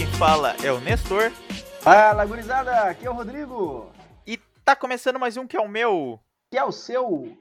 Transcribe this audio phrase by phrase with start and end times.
[0.00, 1.30] quem fala é o Nestor.
[1.82, 2.84] Fala, gurizada!
[2.84, 3.92] Aqui é o Rodrigo.
[4.26, 6.18] E tá começando mais um que é o meu.
[6.50, 7.36] Que é o seu.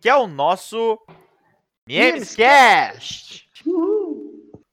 [0.00, 0.96] Que é o nosso.
[1.88, 3.48] Namescast!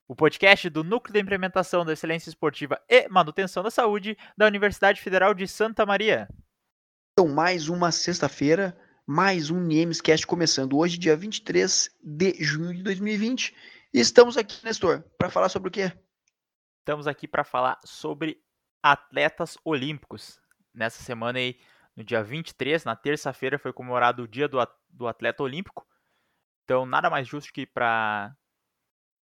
[0.08, 5.02] O podcast do Núcleo de Implementação da Excelência Esportiva e Manutenção da Saúde da Universidade
[5.02, 6.30] Federal de Santa Maria.
[7.14, 10.78] Então, mais uma sexta-feira, mais um Namescast começando.
[10.78, 13.56] Hoje, dia 23 de junho de 2020.
[13.92, 15.92] E estamos aqui, Nestor, para falar sobre o quê?
[16.82, 18.44] Estamos aqui para falar sobre
[18.82, 20.42] atletas olímpicos.
[20.74, 21.60] Nessa semana aí,
[21.96, 25.86] no dia 23, na terça-feira, foi comemorado o Dia do, Atleta Olímpico.
[26.64, 28.36] Então, nada mais justo que para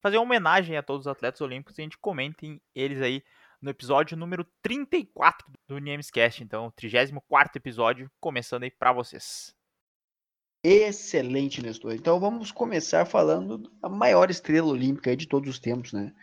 [0.02, 3.22] fazer uma homenagem a todos os atletas olímpicos e a gente comentem eles aí
[3.62, 6.42] no episódio número 34 do Namescast.
[6.42, 9.54] Então, o 34 episódio começando aí para vocês.
[10.64, 11.94] Excelente, Nestor.
[11.94, 16.14] Então vamos começar falando da maior estrela olímpica de todos os tempos, né?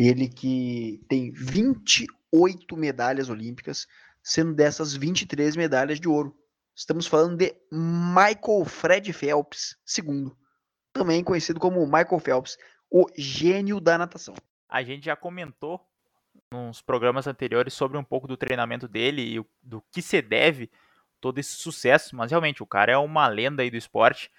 [0.00, 3.88] Ele que tem 28 medalhas olímpicas,
[4.22, 6.38] sendo dessas 23 medalhas de ouro.
[6.72, 10.38] Estamos falando de Michael Fred Phelps, segundo,
[10.92, 12.56] também conhecido como Michael Phelps,
[12.88, 14.36] o gênio da natação.
[14.68, 15.84] A gente já comentou
[16.52, 20.70] nos programas anteriores sobre um pouco do treinamento dele e do que se deve
[21.20, 24.30] todo esse sucesso, mas realmente o cara é uma lenda aí do esporte.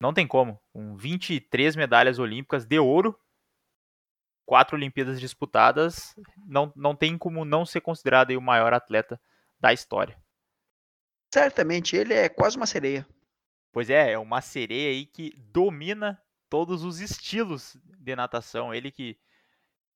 [0.00, 0.60] Não tem como.
[0.72, 3.16] Com 23 medalhas olímpicas de ouro,
[4.46, 6.14] quatro Olimpíadas disputadas,
[6.46, 9.20] não, não tem como não ser considerado o maior atleta
[9.60, 10.16] da história.
[11.34, 13.06] Certamente, ele é quase uma sereia.
[13.72, 18.72] Pois é, é uma sereia aí que domina todos os estilos de natação.
[18.72, 19.18] Ele que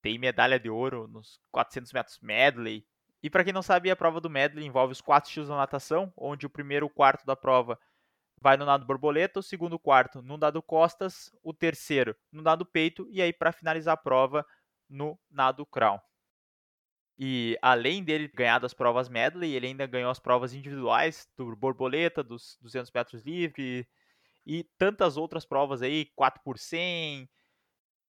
[0.01, 2.85] tem medalha de ouro nos 400 metros medley.
[3.23, 6.11] E para quem não sabe, a prova do medley envolve os quatro estilos da natação,
[6.17, 7.79] onde o primeiro quarto da prova
[8.41, 13.07] vai no nado borboleta, o segundo quarto no nado costas, o terceiro no nado peito
[13.11, 14.45] e aí para finalizar a prova
[14.89, 16.01] no nado crawl.
[17.17, 22.23] E além dele ganhar das provas medley, ele ainda ganhou as provas individuais do borboleta,
[22.23, 23.87] dos 200 metros livre
[24.45, 27.29] e tantas outras provas aí, 4 por 100.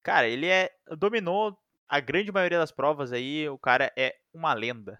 [0.02, 1.58] Cara, ele é dominou
[1.88, 4.98] a grande maioria das provas aí, o cara é uma lenda.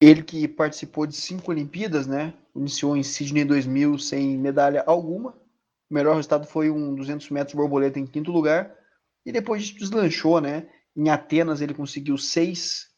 [0.00, 2.34] Ele que participou de cinco Olimpíadas, né?
[2.54, 5.30] Iniciou em Sydney 2000 sem medalha alguma.
[5.90, 8.74] O melhor resultado foi um 200 metros borboleta em quinto lugar.
[9.24, 10.68] E depois deslanchou, né?
[10.94, 12.88] Em Atenas ele conseguiu seis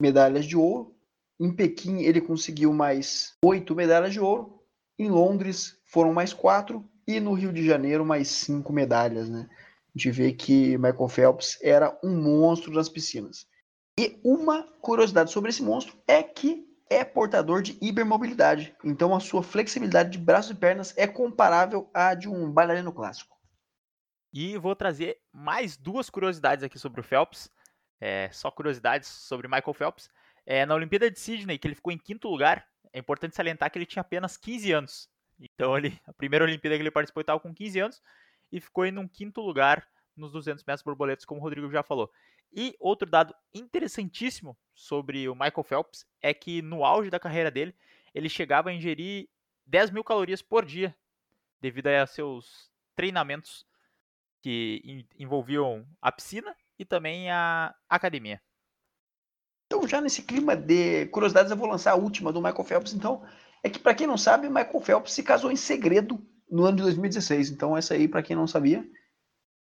[0.00, 0.94] medalhas de ouro.
[1.40, 4.62] Em Pequim ele conseguiu mais oito medalhas de ouro.
[4.98, 6.88] Em Londres foram mais quatro.
[7.06, 9.48] E no Rio de Janeiro mais cinco medalhas, né?
[9.50, 13.46] A gente vê que Michael Phelps era um monstro das piscinas.
[13.98, 18.72] E uma curiosidade sobre esse monstro é que é portador de hipermobilidade.
[18.84, 23.36] Então a sua flexibilidade de braços e pernas é comparável à de um bailarino clássico.
[24.32, 27.50] E vou trazer mais duas curiosidades aqui sobre o Phelps.
[28.00, 30.08] É, só curiosidades sobre Michael Phelps.
[30.46, 33.78] É, na Olimpíada de Sydney, que ele ficou em quinto lugar, é importante salientar que
[33.78, 35.08] ele tinha apenas 15 anos.
[35.40, 38.00] Então ele, a primeira Olimpíada que ele participou estava com 15 anos
[38.52, 39.84] e ficou em um quinto lugar
[40.18, 42.10] nos 200 metros borboletas, como o Rodrigo já falou.
[42.52, 47.74] E outro dado interessantíssimo sobre o Michael Phelps é que no auge da carreira dele,
[48.14, 49.28] ele chegava a ingerir
[49.66, 50.96] 10 mil calorias por dia,
[51.60, 53.66] devido a seus treinamentos
[54.40, 58.40] que envolviam a piscina e também a academia.
[59.66, 62.94] Então, já nesse clima de curiosidades, eu vou lançar a última do Michael Phelps.
[62.94, 63.22] Então,
[63.62, 66.18] é que para quem não sabe, Michael Phelps se casou em segredo
[66.50, 67.50] no ano de 2016.
[67.50, 68.88] Então, essa aí, para quem não sabia,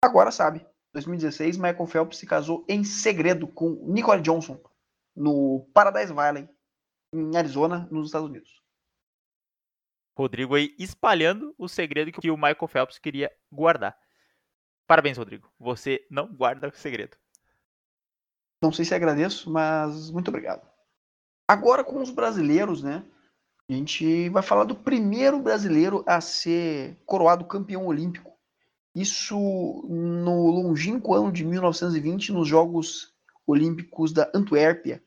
[0.03, 0.67] agora sabe.
[0.93, 4.59] 2016, Michael Phelps se casou em segredo com Nicole Johnson
[5.15, 6.49] no Paradise Valley,
[7.13, 8.63] em Arizona, nos Estados Unidos.
[10.17, 13.97] Rodrigo aí espalhando o segredo que o Michael Phelps queria guardar.
[14.87, 15.53] Parabéns, Rodrigo.
[15.59, 17.17] Você não guarda o segredo.
[18.63, 20.67] Não sei se agradeço, mas muito obrigado.
[21.49, 23.05] Agora com os brasileiros, né?
[23.69, 28.36] A gente vai falar do primeiro brasileiro a ser coroado campeão olímpico
[28.97, 29.37] isso
[29.91, 33.15] no longínquo ano de 1920, nos Jogos
[33.47, 35.03] Olímpicos da Antuérpia.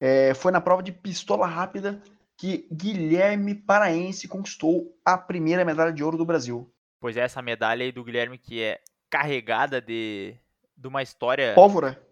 [0.00, 2.02] É, foi na prova de pistola rápida
[2.36, 6.68] que Guilherme Paraense conquistou a primeira medalha de ouro do Brasil.
[6.98, 10.34] Pois é, essa medalha aí do Guilherme que é carregada de,
[10.76, 11.54] de uma história.
[11.54, 12.02] Pólvora?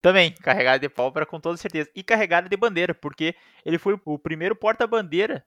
[0.00, 1.90] Também, carregada de pólvora com toda certeza.
[1.94, 3.34] E carregada de bandeira, porque
[3.66, 5.44] ele foi o primeiro porta-bandeira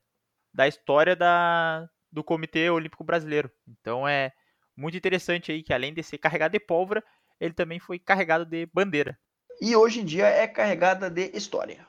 [0.54, 3.50] da história da, do Comitê Olímpico Brasileiro.
[3.68, 4.32] Então é,
[4.78, 7.04] muito interessante aí que além de ser carregado de pólvora,
[7.40, 9.20] ele também foi carregado de bandeira.
[9.60, 11.86] E hoje em dia é carregada de história.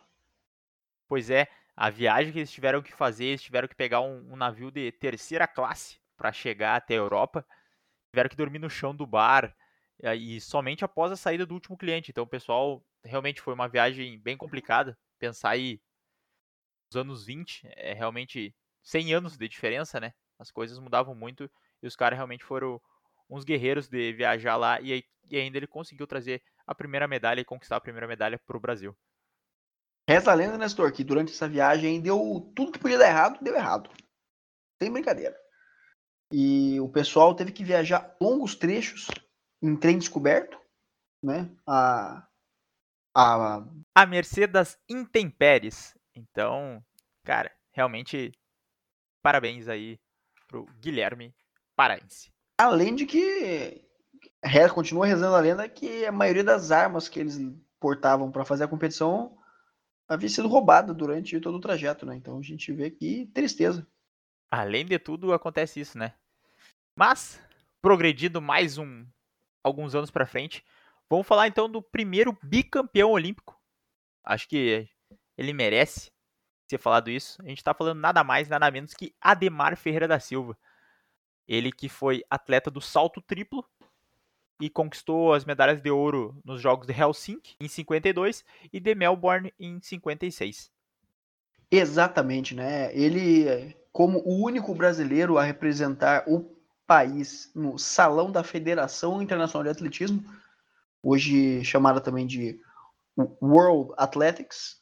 [1.06, 1.46] Pois é,
[1.76, 4.90] a viagem que eles tiveram que fazer, eles tiveram que pegar um, um navio de
[4.92, 7.46] terceira classe para chegar até a Europa.
[8.10, 9.54] Tiveram que dormir no chão do bar.
[10.16, 12.10] e somente após a saída do último cliente.
[12.10, 14.98] Então, pessoal realmente foi uma viagem bem complicada.
[15.18, 15.80] Pensar aí
[16.90, 20.14] nos anos 20, é realmente 100 anos de diferença, né?
[20.38, 21.50] As coisas mudavam muito
[21.82, 22.80] e os caras realmente foram
[23.28, 27.44] uns guerreiros de viajar lá e, e ainda ele conseguiu trazer a primeira medalha e
[27.44, 28.96] conquistar a primeira medalha para o Brasil.
[30.08, 33.54] Reza a lenda, Nestor, que durante essa viagem deu tudo que podia dar errado, deu
[33.54, 33.90] errado.
[34.80, 35.36] Sem brincadeira.
[36.32, 39.08] E o pessoal teve que viajar longos trechos
[39.62, 40.58] em trem descoberto,
[41.22, 41.54] né?
[41.66, 42.26] A,
[43.14, 43.66] a...
[43.94, 45.94] a mercê das intempéries.
[46.14, 46.82] Então,
[47.24, 48.32] cara, realmente
[49.22, 49.98] parabéns aí
[50.48, 51.32] pro Guilherme
[51.76, 52.32] Paraense.
[52.58, 53.84] Além de que
[54.74, 57.38] continua rezando a lenda que a maioria das armas que eles
[57.78, 59.36] portavam para fazer a competição
[60.08, 62.16] havia sido roubada durante todo o trajeto, né?
[62.16, 63.86] Então a gente vê que tristeza.
[64.50, 66.14] Além de tudo, acontece isso, né?
[66.96, 67.40] Mas,
[67.80, 69.06] progredindo mais um
[69.62, 70.64] alguns anos para frente,
[71.08, 73.60] vamos falar então do primeiro bicampeão olímpico.
[74.24, 74.88] Acho que
[75.36, 76.10] ele merece
[76.70, 77.40] ser falado isso.
[77.42, 80.56] A gente está falando nada mais, nada menos que Ademar Ferreira da Silva.
[81.46, 83.64] Ele que foi atleta do salto triplo
[84.60, 89.52] e conquistou as medalhas de ouro nos Jogos de Helsinki em 52 e de Melbourne
[89.58, 90.70] em 56.
[91.70, 92.94] Exatamente, né?
[92.94, 96.56] Ele, como o único brasileiro a representar o
[96.86, 100.24] país no Salão da Federação Internacional de Atletismo,
[101.02, 102.58] hoje chamada também de
[103.42, 104.77] World Athletics,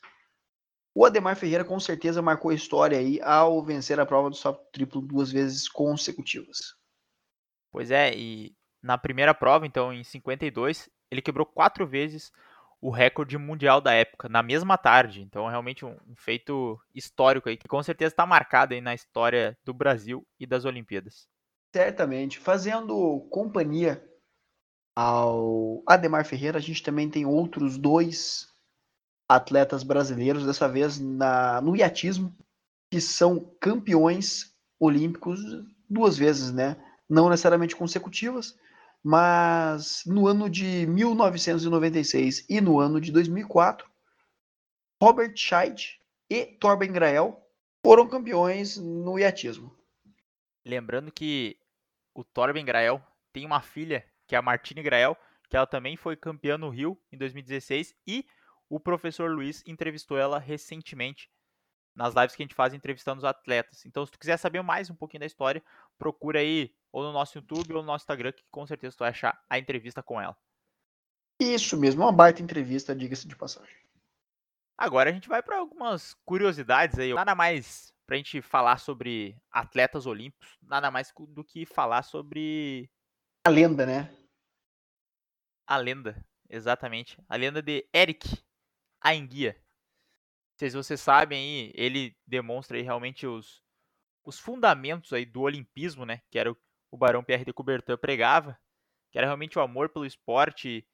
[0.97, 4.65] o Ademar Ferreira com certeza marcou a história aí ao vencer a prova do salto
[4.73, 6.75] triplo duas vezes consecutivas.
[7.71, 12.33] Pois é, e na primeira prova, então em 52, ele quebrou quatro vezes
[12.81, 15.21] o recorde mundial da época, na mesma tarde.
[15.21, 19.55] Então, realmente um, um feito histórico aí, que com certeza está marcado aí na história
[19.67, 21.29] do Brasil e das Olimpíadas.
[21.75, 22.39] Certamente.
[22.39, 24.03] Fazendo companhia
[24.97, 28.47] ao Ademar Ferreira, a gente também tem outros dois
[29.28, 32.34] atletas brasileiros, dessa vez na, no iatismo,
[32.90, 35.40] que são campeões olímpicos
[35.88, 36.76] duas vezes, né?
[37.08, 38.58] Não necessariamente consecutivas,
[39.02, 43.88] mas no ano de 1996 e no ano de 2004,
[45.00, 47.40] Robert Scheid e Torben Grael
[47.84, 49.76] foram campeões no iatismo.
[50.64, 51.56] Lembrando que
[52.14, 53.00] o Torben Grael
[53.32, 55.17] tem uma filha, que é a Martine Grael,
[55.49, 58.26] que ela também foi campeã no Rio em 2016 e
[58.69, 61.31] o professor Luiz entrevistou ela recentemente
[61.95, 63.87] nas lives que a gente faz entrevistando os atletas.
[63.87, 65.65] Então, se tu quiser saber mais um pouquinho da história,
[65.99, 69.11] procura aí ou no nosso YouTube ou no nosso Instagram, que com certeza tu vai
[69.11, 70.37] achar a entrevista com ela.
[71.41, 73.75] Isso mesmo, uma baita entrevista, diga-se de passagem.
[74.77, 77.15] Agora a gente vai para algumas curiosidades aí.
[77.15, 82.91] Nada mais pra gente falar sobre atletas olímpicos, nada mais do que falar sobre
[83.47, 84.12] a lenda, né?
[85.67, 87.17] A lenda, exatamente.
[87.29, 88.45] A lenda de Eric
[89.08, 89.53] Aenguia.
[89.53, 93.62] Não sei se vocês sabem aí, ele demonstra aí realmente os,
[94.25, 96.23] os fundamentos aí do olimpismo, né?
[96.31, 96.56] Que era o
[96.91, 98.58] o Barão Pierre de Coubertin pregava,
[99.11, 100.87] que era realmente o amor pelo esporte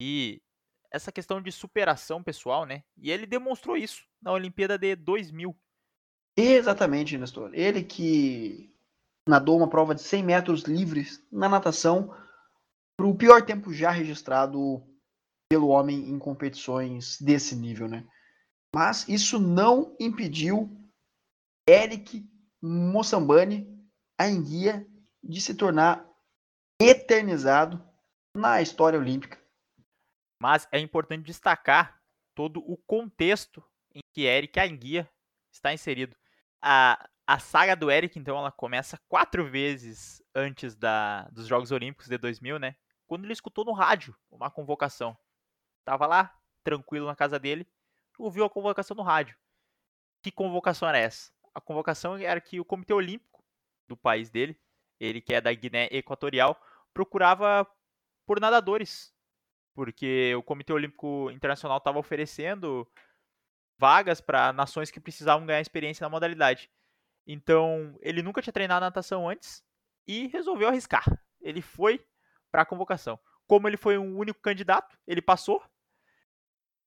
[0.00, 0.42] e
[0.90, 2.82] essa questão de superação pessoal, né?
[2.96, 5.56] E ele demonstrou isso na Olimpíada de 2000.
[6.36, 7.50] Exatamente, Nestor.
[7.52, 8.72] Ele que
[9.28, 12.14] nadou uma prova de 100 metros livres na natação
[12.96, 14.82] para o pior tempo já registrado
[15.54, 18.04] pelo homem em competições desse nível, né?
[18.74, 20.68] Mas isso não impediu
[21.64, 22.28] Eric
[22.60, 23.72] Mossambani,
[24.18, 24.84] a enguia,
[25.22, 26.04] de se tornar
[26.80, 27.80] eternizado
[28.36, 29.40] na história olímpica.
[30.42, 32.02] Mas é importante destacar
[32.34, 33.62] todo o contexto
[33.94, 35.08] em que Eric Anguia
[35.52, 36.16] está inserido.
[36.60, 42.08] A, a saga do Eric, então, ela começa quatro vezes antes da, dos Jogos Olímpicos
[42.08, 42.74] de 2000, né?
[43.06, 45.16] Quando ele escutou no rádio uma convocação.
[45.84, 47.66] Tava lá, tranquilo na casa dele,
[48.18, 49.36] ouviu a convocação no rádio.
[50.22, 51.32] Que convocação era essa?
[51.54, 53.44] A convocação era que o Comitê Olímpico
[53.86, 54.58] do país dele
[55.00, 56.60] ele que é da Guiné Equatorial,
[56.92, 57.66] procurava
[58.26, 59.12] por nadadores,
[59.74, 62.88] porque o Comitê Olímpico Internacional estava oferecendo
[63.78, 66.70] vagas para nações que precisavam ganhar experiência na modalidade.
[67.26, 69.64] Então, ele nunca tinha treinado natação antes
[70.06, 71.04] e resolveu arriscar.
[71.40, 72.04] Ele foi
[72.50, 73.18] para a convocação.
[73.46, 75.62] Como ele foi um único candidato, ele passou.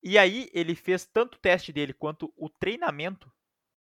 [0.01, 3.31] E aí ele fez tanto o teste dele quanto o treinamento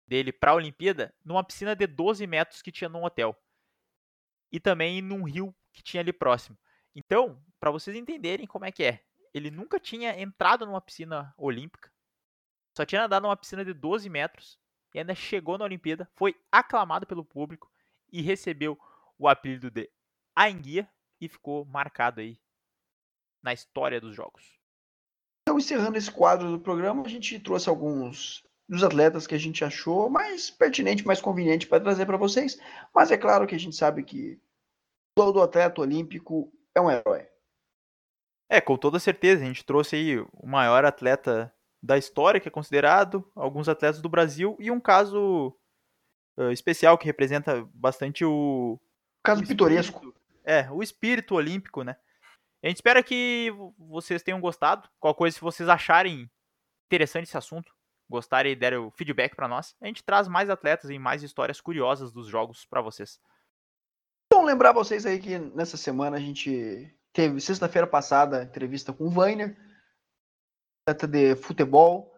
[0.07, 3.35] dele para a Olimpíada numa piscina de 12 metros que tinha num hotel
[4.51, 6.57] e também num rio que tinha ali próximo.
[6.95, 11.91] Então, para vocês entenderem como é que é, ele nunca tinha entrado numa piscina olímpica,
[12.75, 14.59] só tinha nadado numa piscina de 12 metros
[14.93, 17.69] e ainda chegou na Olimpíada, foi aclamado pelo público
[18.11, 18.79] e recebeu
[19.17, 19.89] o apelido de
[20.33, 22.39] Aenguia e ficou marcado aí
[23.41, 24.54] na história dos jogos.
[25.55, 29.63] Então, encerrando esse quadro do programa, a gente trouxe alguns dos atletas que a gente
[29.63, 32.59] achou mais pertinente, mais conveniente para trazer para vocês.
[32.93, 34.37] Mas é claro que a gente sabe que
[35.15, 37.25] todo atleta olímpico é um herói.
[38.49, 39.43] É, com toda certeza.
[39.43, 44.09] A gente trouxe aí o maior atleta da história, que é considerado, alguns atletas do
[44.09, 45.55] Brasil, e um caso
[46.37, 48.77] uh, especial que representa bastante o.
[49.23, 50.13] Caso o pitoresco.
[50.43, 51.95] É, o espírito olímpico, né?
[52.63, 54.89] A gente espera que vocês tenham gostado.
[54.99, 56.29] Qual coisa, se vocês acharem
[56.87, 57.73] interessante esse assunto,
[58.09, 62.11] gostarem e derem feedback para nós, a gente traz mais atletas e mais histórias curiosas
[62.11, 63.19] dos jogos para vocês.
[64.31, 69.09] Bom, lembrar vocês aí que nessa semana a gente teve, sexta-feira passada, entrevista com o
[69.09, 69.55] Vainer,
[70.87, 72.13] atleta de futebol.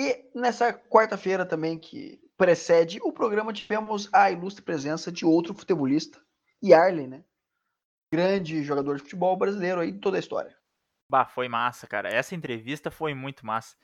[0.00, 6.18] E nessa quarta-feira também, que precede o programa, tivemos a ilustre presença de outro futebolista,
[6.64, 7.24] Yarley, né?
[8.12, 10.56] Grande jogador de futebol brasileiro aí de toda a história.
[11.08, 12.08] Bah, foi massa, cara.
[12.08, 13.76] Essa entrevista foi muito massa.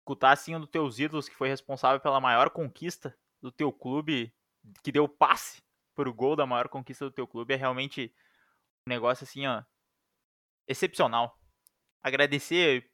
[0.00, 4.32] Escutar assim um dos teus ídolos que foi responsável pela maior conquista do teu clube,
[4.82, 5.62] que deu passe
[5.94, 8.14] pro gol da maior conquista do teu clube, é realmente
[8.86, 9.62] um negócio assim, ó,
[10.68, 11.36] excepcional.
[12.02, 12.88] Agradecer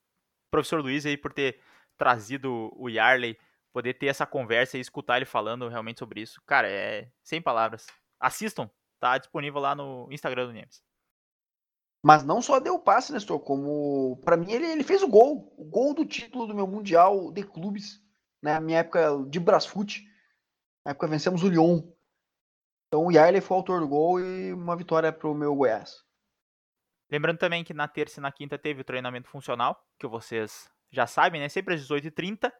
[0.50, 1.60] professor Luiz aí por ter
[1.98, 3.38] trazido o Yarley,
[3.72, 6.40] poder ter essa conversa e escutar ele falando realmente sobre isso.
[6.46, 7.86] Cara, é sem palavras.
[8.20, 8.70] Assistam,
[9.02, 10.80] tá disponível lá no Instagram do Niemes.
[12.04, 15.64] Mas não só deu passe, Nestor, como para mim ele, ele fez o gol, o
[15.64, 18.00] gol do título do meu mundial de clubes,
[18.40, 18.60] na né?
[18.60, 20.04] minha época de Brasfoot.
[20.84, 21.82] Na época vencemos o Lyon.
[22.86, 26.04] Então o Yarley foi o autor do gol e uma vitória pro meu Goiás.
[27.10, 31.08] Lembrando também que na terça e na quinta teve o treinamento funcional, que vocês já
[31.08, 31.48] sabem, né?
[31.48, 32.52] Sempre às 18h30.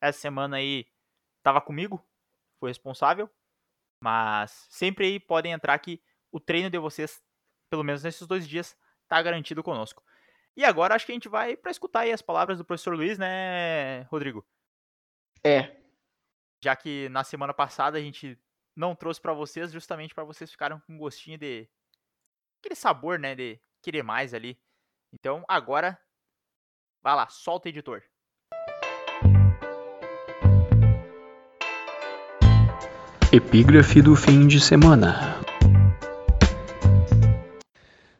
[0.00, 0.86] Essa semana aí
[1.42, 2.02] tava comigo,
[2.58, 3.30] foi responsável.
[4.02, 7.22] Mas sempre aí podem entrar que o treino de vocês,
[7.70, 10.02] pelo menos nesses dois dias, tá garantido conosco.
[10.56, 13.16] E agora acho que a gente vai para escutar aí as palavras do professor Luiz,
[13.16, 14.44] né, Rodrigo?
[15.44, 15.76] É.
[16.60, 18.36] Já que na semana passada a gente
[18.74, 21.70] não trouxe para vocês, justamente para vocês ficarem com um gostinho de
[22.58, 24.60] aquele sabor, né, de querer mais ali.
[25.12, 25.96] Então agora,
[27.00, 28.02] vai lá, solta editor.
[33.34, 35.40] Epígrafe do fim de semana.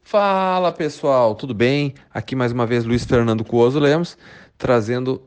[0.03, 1.93] Fala pessoal, tudo bem?
[2.15, 4.17] Aqui mais uma vez Luiz Fernando Cuoso Lemos,
[4.57, 5.21] trazendo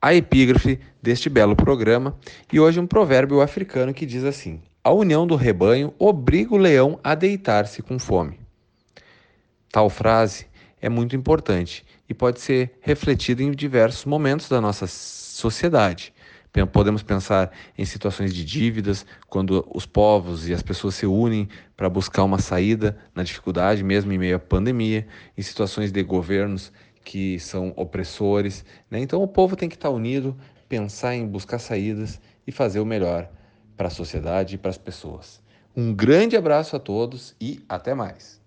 [0.00, 2.16] a epígrafe deste belo programa
[2.50, 6.98] e hoje um provérbio africano que diz assim: A união do rebanho obriga o leão
[7.04, 8.40] a deitar-se com fome.
[9.70, 10.46] Tal frase
[10.80, 16.10] é muito importante e pode ser refletida em diversos momentos da nossa sociedade.
[16.72, 21.88] Podemos pensar em situações de dívidas, quando os povos e as pessoas se unem para
[21.88, 25.06] buscar uma saída na dificuldade, mesmo em meio à pandemia,
[25.38, 26.72] em situações de governos
[27.04, 28.64] que são opressores.
[28.90, 28.98] Né?
[29.00, 30.36] Então, o povo tem que estar unido,
[30.68, 33.30] pensar em buscar saídas e fazer o melhor
[33.76, 35.40] para a sociedade e para as pessoas.
[35.76, 38.39] Um grande abraço a todos e até mais.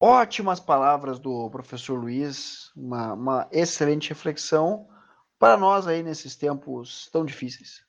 [0.00, 4.88] Ótimas palavras do professor Luiz, uma, uma excelente reflexão
[5.40, 7.84] para nós aí nesses tempos tão difíceis.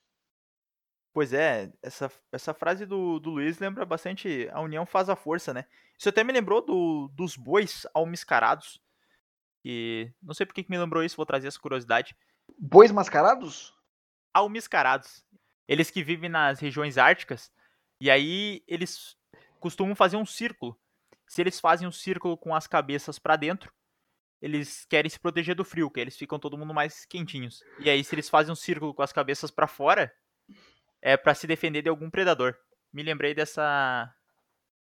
[1.12, 5.54] Pois é, essa, essa frase do, do Luiz lembra bastante a união faz a força,
[5.54, 5.66] né?
[5.96, 8.80] Isso até me lembrou do, dos bois almiscarados.
[9.64, 12.16] E não sei por que me lembrou isso, vou trazer essa curiosidade.
[12.58, 13.72] Bois mascarados?
[14.34, 15.24] Almiscarados.
[15.68, 17.52] Eles que vivem nas regiões árticas.
[18.00, 19.16] E aí eles
[19.60, 20.76] costumam fazer um círculo
[21.30, 23.72] se eles fazem um círculo com as cabeças para dentro,
[24.42, 27.62] eles querem se proteger do frio, que eles ficam todo mundo mais quentinhos.
[27.78, 30.12] E aí, se eles fazem um círculo com as cabeças para fora,
[31.00, 32.56] é para se defender de algum predador.
[32.92, 34.12] Me lembrei dessa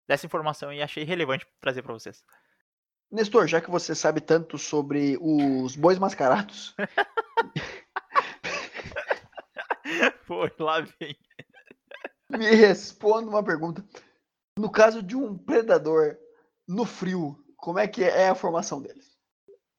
[0.08, 2.24] dessa informação e achei relevante trazer para vocês.
[3.12, 6.74] Nestor, já que você sabe tanto sobre os bois mascarados.
[10.26, 11.18] Pô, lá vem.
[12.30, 13.84] Me responda uma pergunta.
[14.58, 16.18] No caso de um predador
[16.70, 19.18] no frio, como é que é a formação deles?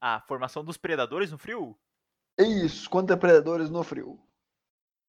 [0.00, 1.78] A formação dos predadores no frio?
[2.36, 4.20] É isso, quantos predadores no frio?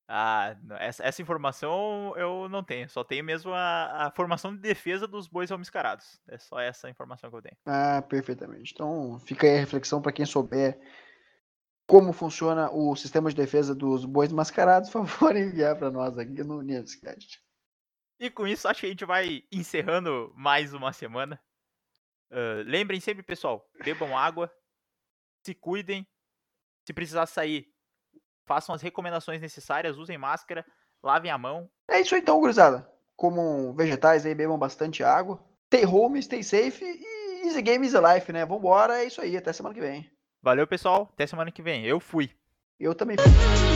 [0.08, 2.88] Ah, essa, essa, informação eu não tenho.
[2.90, 6.22] Só tenho mesmo a, a, formação de defesa dos bois almiscarados.
[6.28, 7.58] É só essa informação que eu tenho.
[7.66, 8.74] Ah, perfeitamente.
[8.74, 10.78] Então fica aí a reflexão para quem souber
[11.88, 14.90] como funciona o sistema de defesa dos bois mascarados.
[14.90, 17.42] Por favor, enviar para nós aqui no Newscast.
[18.20, 21.42] E com isso, acho que a gente vai encerrando mais uma semana.
[22.32, 24.52] Uh, lembrem sempre, pessoal, bebam água,
[25.46, 26.08] se cuidem.
[26.86, 27.68] Se precisar sair,
[28.46, 30.66] façam as recomendações necessárias, usem máscara,
[31.04, 31.70] lavem a mão.
[31.88, 32.90] É isso aí então, gurizada.
[33.16, 35.44] Comam vegetais aí, bebam bastante água.
[35.68, 38.46] Stay home, stay safe e easy game, easy life, né?
[38.46, 39.38] Vambora, é isso aí.
[39.38, 40.10] Até semana que vem.
[40.42, 41.10] Valeu, pessoal.
[41.14, 41.86] Até semana que vem.
[41.86, 42.32] Eu fui.
[42.80, 43.71] Eu também fui.